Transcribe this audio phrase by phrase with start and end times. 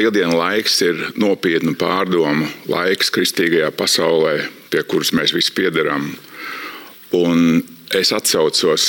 [0.00, 6.06] Lieldienu laiks ir nopietnu pārdomu laiks kristīgajā pasaulē, pie kuras mēs visi piedarām.
[7.18, 7.60] Un
[7.92, 8.86] es atcaucos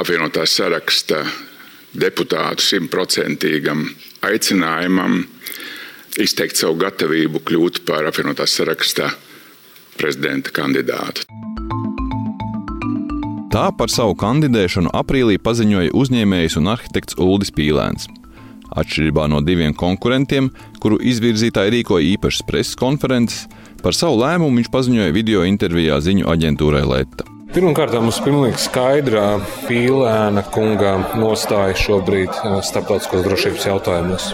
[0.00, 1.20] apvienotās saraksta
[1.92, 3.84] deputātu simtprocentīgam
[4.24, 5.18] aicinājumam
[6.16, 9.10] izteikt savu gatavību kļūt par apvienotās saraksta
[10.00, 11.28] prezidenta kandidātu.
[13.52, 18.08] Tā par savu kandidēšanu aprīlī paziņoja uzņēmējs un arhitekts Ulris Pīlēns.
[18.78, 20.52] Atšķirībā no diviem konkurentiem,
[20.82, 23.48] kuru izvirzītāji rīkoja īpašas preses konferences,
[23.82, 27.26] par savu lēmumu viņš paziņoja video intervijā ziņu aģentūrai Leta.
[27.48, 29.22] Pirmkārt, mums ir pilnīgi skaidra
[29.64, 34.26] pīlēna kunga nostāja šobrīd eh, starptautiskos drošības jautājumos.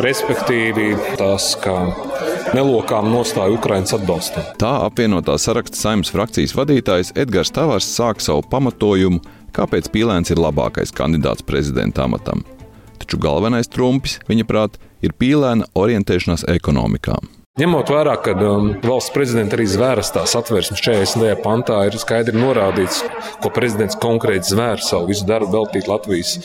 [0.00, 1.74] Respektīvi, tas, ka
[2.56, 4.46] nelokām nostāja Ukraiņas atbalstam.
[4.60, 9.20] Tā apvienotā saraksta saimnes frakcijas vadītājs Edgars Tavārs sāk savu pamatojumu,
[9.52, 12.40] kāpēc Pīlēns ir labākais kandidāts prezidenta amatam.
[13.10, 17.16] Taču galvenais trumpis, viņa prāt, ir pīlēna orientēšanās ekonomikā.
[17.58, 21.32] Ņemot vērā, ka um, valsts prezidenta arī zvēras tās atvērsmes 40.
[21.42, 23.00] pantā, ir skaidri norādīts,
[23.42, 26.36] ko prezidents konkrēti zvēr savu visu darbu veltīt Latvijas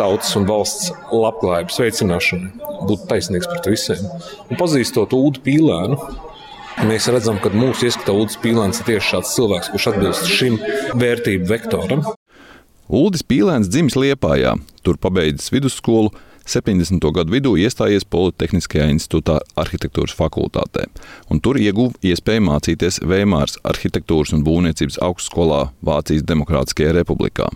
[0.00, 4.08] tautas un valsts labklājības veicināšanai, būt taisnīgs pret visiem.
[4.48, 6.00] Un pazīstot Ulu Pīlēnu,
[6.88, 10.56] Mēs redzam, ka mūsu ieskatā Ulrichs Pīlāns ir tieši šāds cilvēks, kurš atbilst šim
[10.98, 12.02] vērtību vektoram.
[12.90, 16.12] Ulrichs Pīlāns dzimis Liepājā, tur pabeidzis vidusskolu,
[16.44, 17.00] 70.
[17.16, 20.86] gadu vidū iestājies Politehniskajā institūtā arhitektūras fakultātē,
[21.32, 27.48] un tur ieguva iespēju mācīties Veimāras arhitektūras un būvniecības augstskolā Vācijas Demokrātiskajā republikā.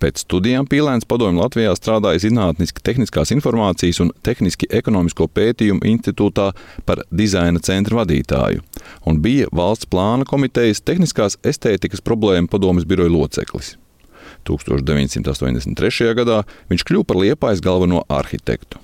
[0.00, 6.46] Pēc studijām Pīlēns padomju Latvijā strādāja Zinātniski tehniskās informācijas un tehniski ekonomisko pētījumu institūtā
[6.88, 8.64] par dizaina centra vadītāju
[9.10, 13.74] un bija valsts plāna komitejas tehniskās estētikas problēmu padomjas biroja loceklis.
[14.48, 16.14] 1983.
[16.18, 18.80] gadā viņš kļuva par Liepājas galveno arhitektu.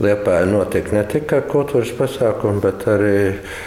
[0.00, 3.18] Liepāja notika ne tikai kultūras pasākumi, bet arī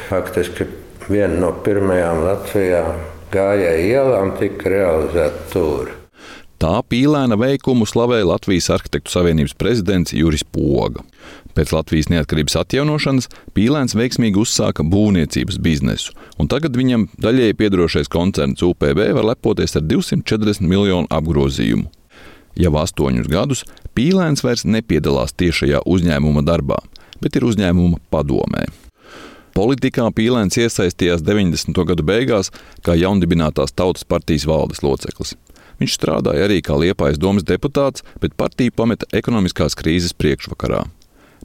[0.09, 0.65] faktiski
[1.09, 2.83] viena no pirmajām Latvijā
[3.33, 5.98] gājēju ielām tika realizēta tur.
[6.59, 11.05] Tā pīlēna veikumu slavēja Latvijas Arhitektu Savienības prezidents Juris Poga.
[11.55, 18.65] Pēc Latvijas neatkarības atjaunošanas Pīlēns veiksmīgi uzsāka būvniecības biznesu, un tagad viņam daļēji piedarošais koncerns
[18.67, 21.87] UPB var lepoties ar 240 miljonu apgrozījumu.
[22.59, 23.63] Jau astoņus gadus
[23.95, 26.81] Pīlēns vairs nepiedalās tiešajā uzņēmuma darbā,
[27.23, 28.67] bet ir uzņēmuma padomē.
[29.55, 31.71] Politikā Pīlēns iesaistījās 90.
[31.87, 32.51] gadu beigās
[32.83, 35.37] kā jaundibinātās Tautas partijas valdes loceklis.
[35.79, 40.83] Viņš strādāja arī kā Liepājas domas deputāts, bet partiju pameta ekonomiskās krīzes priekšvakarā.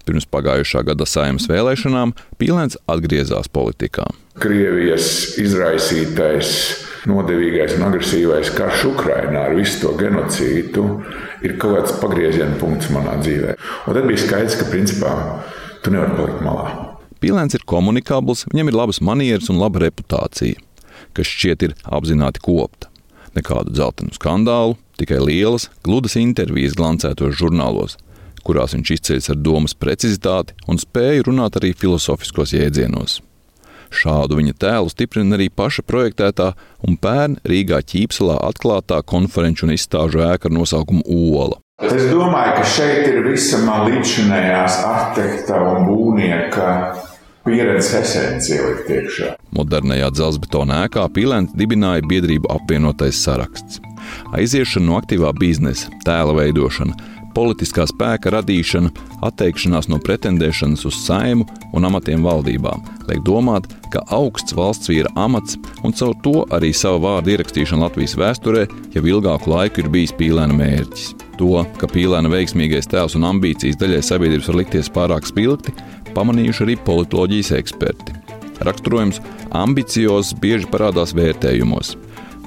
[0.05, 4.05] Pirms pagājušā gada saimnes vēlēšanām Pīlēns atgriezās politikā.
[4.43, 5.07] Krievijas
[5.41, 6.51] izraisītais,
[7.09, 10.85] nodevīgais un agresīvais karš Ukrajinā ar visu to genocīdu
[11.47, 13.55] ir kaut kāds pagrieziena punkts manā dzīvē.
[13.87, 15.15] Un tad bija skaidrs, ka principā
[15.85, 16.67] tu nevari palikt malā.
[17.23, 20.59] Pīlēns ir komunikabls, viņam ir labas manieres un laba reputācija,
[21.17, 22.91] kas šķiet ir apzināti kopta
[23.37, 27.99] nekādu dzeltenu skandālu, tikai lielas, gludas intervijas glancētos žurnālos,
[28.47, 33.21] kurās viņš izceļas ar domas precizitāti un spēju runāt arī filozofiskos jēdzienos.
[33.95, 36.53] Šādu viņa tēlu stiprina arī paša projektētā
[36.87, 41.61] un pērn Rīgā ķīpselā atklātā konferenču un izstāžu ēka ar nosaukumu Ola.
[41.83, 46.69] Es domāju, ka šeit ir visa man līdzinājās arhitekta un būvnieka
[47.45, 49.33] pieredzes esence ielikt iekšā.
[49.57, 53.81] Modernajā dzelzbetona ēkā Pīlēns dibināja biedrību apvienotais saraksts.
[54.37, 56.97] Aiziešana no aktīvā biznesa, tēla veidošana,
[57.35, 58.93] politiskā spēka radīšana,
[59.27, 62.75] atteikšanās no pretendēšanas uz saimu un amatiem valdībā
[63.09, 68.17] liek domāt, ka augsts valsts vīra amats un caur to arī savu vārdu ierakstīšana Latvijas
[68.21, 71.11] vēsturē jau ilgāku laiku ir bijis pīlēna mērķis.
[71.41, 75.75] To, ka pīlēna veiksmīgais tēls un ambīcijas daļai sabiedrības var likties pārāk spilgti,
[76.17, 78.15] pamanījuši arī politoloģijas eksperti.
[78.65, 79.21] Raksturojums
[79.55, 81.97] ambiciozs bieži parādās vērtējumos.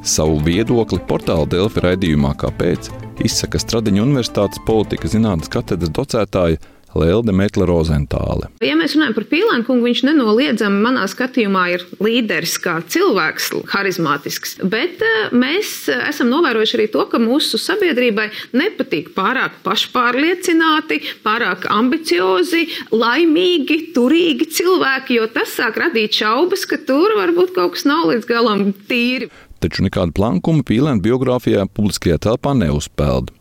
[0.08, 2.90] Savu viedokli portāla Delfi raidījumā Kāpēc
[3.26, 6.62] izsaka Stradiņa Universitātes politikas zinātnes katedras docētāja
[6.98, 8.50] Lelde Metla Rozentāle.
[8.64, 14.58] Ja mēs runājam par Pīlēnu kungu, viņš nenoliedzami manā skatījumā ir līderis kā cilvēks, harizmātisks.
[14.68, 22.66] Bet eh, mēs esam novērojuši arī to, ka mūsu sabiedrībai nepatīk pārāk pašpārliecināti, pārāk ambiciozi,
[22.94, 28.30] laimīgi, turīgi cilvēki, jo tas sāk radīt šaubas, ka tur varbūt kaut kas nav līdz
[28.30, 29.32] galam tīri.
[29.58, 33.32] Taču nekāda plankuma Pīlēna biogrāfijā publiskajā telpā neuzpeld.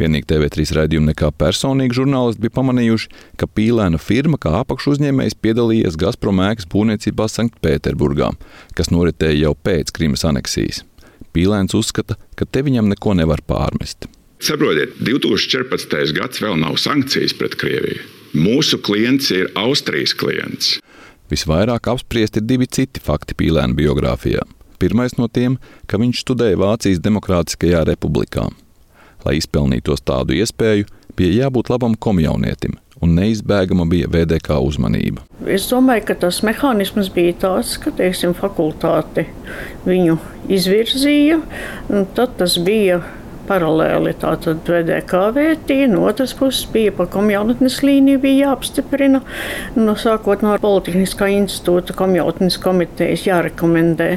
[0.00, 6.42] Vienīgi TV3 raidījuma nekā personīgi žurnālisti bija pamanījuši, ka Pīlēna firma kā apakšuzņēmējs piedalījies Gazprom
[6.42, 8.32] ēkas būvniecībā Sanktpēterburgā,
[8.74, 10.82] kas noritēja jau pēc Krimas aneksijas.
[11.34, 14.08] Pīlēns uzskata, ka te viņam neko nevar pārmest.
[14.42, 16.10] Saprotiet, 2014.
[16.16, 18.02] gads vēl nav sankcijas pret Krieviju.
[18.34, 20.74] Mūsu klients ir Austrijas klients.
[21.30, 24.42] Visvairāk apspriesti ir divi citi fakti Pīlēna biogrāfijā.
[24.82, 25.54] Pirmais no tiem,
[25.86, 28.50] ka viņš studēja Vācijas Demokrātiskajā republikā.
[29.24, 35.24] Lai izpelnītos tādu iespēju, bija jābūt labam komjaunietim, un neizbēgama bija VDK uzmanība.
[35.50, 39.26] Es domāju, ka tas mehānisms bija tāds, ka teiksim, fakultāte
[39.88, 40.18] viņu
[40.52, 41.40] izvirzīja.
[42.16, 43.00] Tad tas bija
[43.48, 49.20] paralēli tātad VDK vērtīja, no otras puses bija pa komjaunatnes līniju bija jāapstiprina.
[49.76, 54.10] No sākot no Politehniskā institūta komjaunatnes komitejas jārekomendē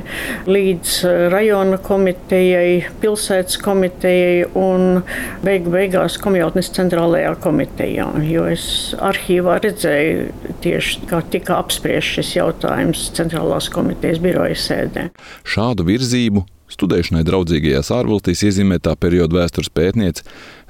[0.48, 2.72] līdz eh, rajona komitejai,
[3.04, 5.02] pilsētas komitejai un
[5.46, 8.10] beigu beigās komjaunatnes centrālajā komitejā.
[8.28, 15.10] Jo es arhīvā redzēju tieši, kā tika apspriests šis jautājums centrālās komitejas biroja sēdē.
[15.48, 20.26] Šādu virzību Studēšanai draudzīgajās ārvalstīs iezīmētā perioda vēstures pētniece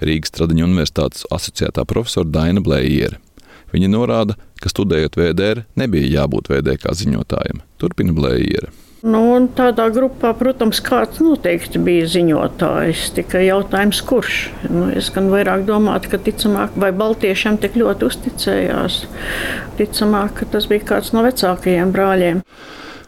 [0.05, 3.17] Rīgas Tradiņu universitātes asociētā profesora Daina Blējiere.
[3.73, 7.63] Viņa norāda, ka studējot VDR nebija jābūt VDK ziņotājiem.
[7.81, 8.69] Turpina Blējiere.
[9.07, 9.21] Nu,
[9.53, 13.11] tādā grupā, protams, kāds noteikti bija ziņotājs.
[13.13, 14.39] Tikai jautājums, kurš.
[14.71, 19.03] Nu, es gan vairāk domāju, ka ticamāk, vai Baltiešiem tik ļoti uzticējās.
[19.77, 22.41] Ticamāk, ka tas bija kāds no vecākajiem brāļiem.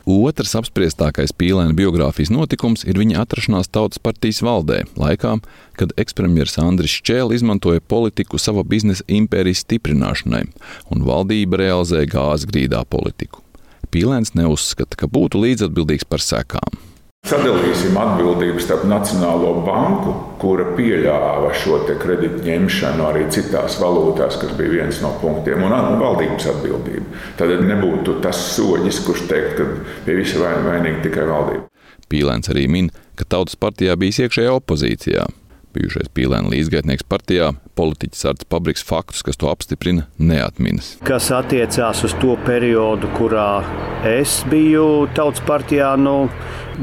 [0.09, 5.35] Otrs apspriestākais pīlēna biogrāfijas notikums ir viņa atrašanās Tautas partijas valdē, laikā,
[5.77, 10.47] kad ekspremjeras Andris Čēlis izmantoja politiku sava biznesa impērijas stiprināšanai,
[10.89, 13.43] un valdība realizēja gāzes grīdā politiku.
[13.93, 16.88] Pīlēns neuzskata, ka būtu līdzatbildīgs par sekām.
[17.27, 24.79] Sadalīsim atbildību starp Nacionālo banku, kura pieļāva šo kredītu ņemšanu arī citās valūtās, kas bija
[24.79, 27.19] viens no punktiem, un valdības atbildību.
[27.37, 29.67] Tad nebūtu tas soļis, kurš teikt, ka
[30.07, 31.67] pie visa vaina vainīga tikai valdība.
[32.09, 32.89] Pīlēns arī min,
[33.19, 35.27] ka Tautas partijā bija iekšējā opozīcijā.
[35.69, 40.95] Bijušais pīlēna līdzgaitnieks partijā, politiķis Arts Pabriks faktus, kas to apstiprina, neatminas.
[41.05, 43.61] Kas attiecās uz to periodu, kurā
[44.09, 46.31] es biju Tautas partijā, nu,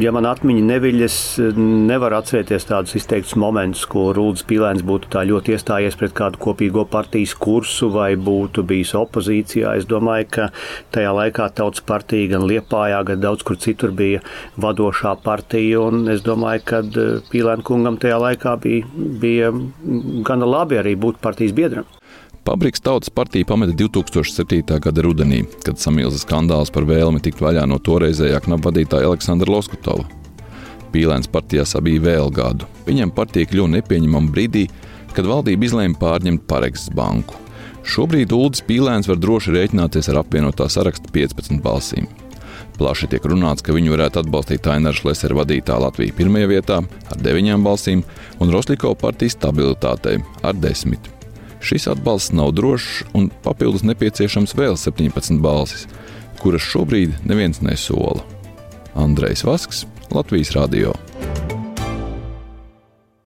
[0.00, 1.16] ja man atmiņa neviļas,
[1.56, 6.84] nevar atcerēties tādus izteiktus momentus, ko Rūdas Pilēns būtu tā ļoti iestājies pret kādu kopīgo
[6.90, 9.76] partijas kursu vai būtu bijis opozīcijā.
[9.80, 10.48] Es domāju, ka
[10.94, 14.22] tajā laikā Tautas partija gan Liepājā, gan daudz kur citur bija
[14.60, 18.88] vadošā partija, un es domāju, ka eh, Pilēna kungam tajā laikā bija,
[19.22, 19.52] bija
[20.26, 21.88] gana labi arī būt partijas biedram.
[22.46, 24.78] Pabriks Tautas partija pameta 2007.
[24.80, 30.04] gada rudenī, kad samilza skandāls par vēlmi tikt vaļā no toreizējā knapu vadītāja Aleksandra Loskutova.
[30.92, 32.68] Pīlēns partijā sabija vēl gadu.
[32.86, 34.62] Viņam partija kļuva nepieņemama brīdī,
[35.16, 37.34] kad valdība izlēma pārņemt Pareksas banku.
[37.82, 42.06] Šobrīd Ulris Pīlēns var droši rēķināties ar apvienotā saraksta 15 balsīm.
[42.78, 46.78] Plaši tiek runāts, ka viņu varētu atbalstīt Ainars Lesera vadītā Latvija pirmajā vietā
[47.10, 48.06] ar 9 balsīm
[48.38, 51.15] un Roslīko partijas stabilitātei ar 10.
[51.66, 55.88] Šis atbalsts nav drošs un papildus nepieciešams vēl 17 balsis,
[56.38, 58.22] kuras šobrīd neviens nesola.
[58.94, 59.82] Andrejs Vasks,
[60.14, 60.94] Latvijas Radio.